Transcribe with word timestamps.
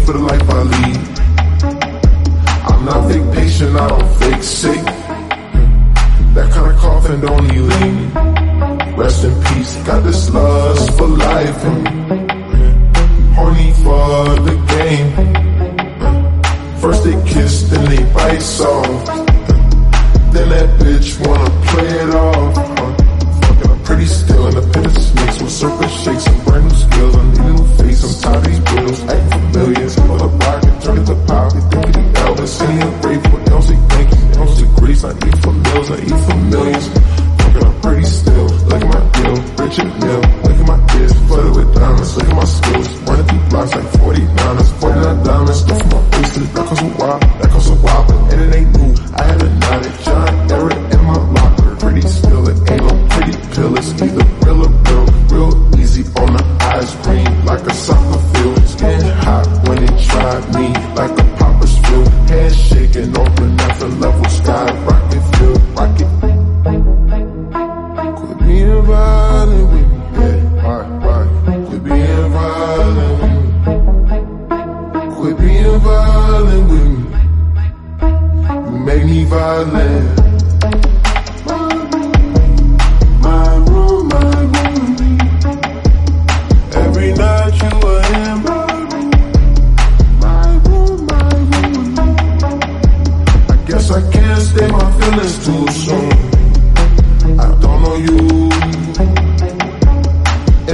you 0.00 0.06
made 0.06 0.06
for 0.06 0.12
the 0.12 0.18
life 0.18 0.50
I 0.50 0.62
lead. 0.62 1.20
I'm 2.68 2.84
not 2.84 3.10
fake 3.10 3.32
patient, 3.34 3.76
I 3.76 3.88
don't 3.88 4.18
fake 4.18 4.42
sick. 4.42 4.84
That 6.34 6.50
kind 6.52 6.70
of 6.72 6.78
coffin 6.78 7.20
don't 7.20 7.48
need 7.48 7.60
lean. 7.60 8.10
Rest 8.96 9.24
in 9.24 9.42
peace, 9.44 9.76
got 9.84 10.04
this 10.04 10.30
lust 10.30 10.98
for 10.98 11.06
life. 11.06 11.62
Horny 13.34 13.72
for 13.82 14.40
the 14.46 14.59
Deal, 39.30 39.42
Richard 39.58 39.90
Mille. 40.00 40.20
Look 40.42 40.58
at 40.58 40.66
my 40.66 40.98
ears, 40.98 41.12
flooded 41.26 41.54
with 41.54 41.74
diamonds. 41.74 42.16
Look 42.16 42.28
at 42.28 42.34
my 42.34 42.44
skills, 42.44 42.88
running 43.06 43.26
through 43.26 43.48
blocks 43.50 43.74
like 43.74 43.84
49ers. 43.84 44.80
49 44.80 45.24
diamonds, 45.24 45.60
stuff 45.60 45.84
my 45.92 46.08
bracelet. 46.10 46.52
That 46.54 46.66
costs 46.66 46.82
a 46.82 46.88
while, 46.98 47.18
that 47.20 47.50
costs 47.50 47.70
a 47.70 47.74
while, 47.74 48.04
but 48.06 48.32
and 48.32 48.40
it 48.42 48.56
ain't 48.56 48.76
new. 48.76 48.92
I 49.14 49.22
had 49.22 49.42
a 49.42 49.50
night 49.54 49.86
at 49.86 50.00
John 50.02 50.50
Eric 50.50 50.94
in 50.94 51.04
my 51.04 51.18
locker. 51.38 51.76
Pretty 51.76 52.02
still, 52.08 52.48
it 52.48 52.70
ain't 52.70 52.82
no 52.82 53.06
pretty 53.10 53.36
pill. 53.54 53.78
It's 53.78 54.02
either 54.02 54.24
real 54.42 54.66
or 54.66 54.72
real, 54.90 55.06
real 55.30 55.80
easy 55.80 56.02
on 56.18 56.32
the 56.34 56.44
eyes, 56.62 56.94
green 57.06 57.44
like 57.44 57.60
a 57.60 57.74
soccer 57.74 58.18
field. 58.34 58.66
Skin 58.66 59.00
hot 59.22 59.46
when 59.68 59.78
it 59.84 59.94
tried 60.10 60.44
me, 60.56 60.66
like 60.98 61.14
a 61.14 61.24
popper's 61.38 61.78
field. 61.78 62.08
Head 62.30 62.52
shaking 62.52 63.16
off 63.16 63.39
can't 94.12 94.42
stay 94.42 94.68
my 94.70 94.90
feelings 95.00 95.44
too 95.46 95.66
soon 95.68 96.30
I 97.38 97.48
don't 97.60 97.82
know 97.82 97.96
you. 97.96 98.50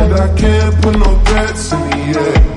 And 0.01 0.15
I 0.15 0.35
can't 0.37 0.83
put 0.83 0.99
no 0.99 1.19
threats 1.25 1.73
in 1.73 2.56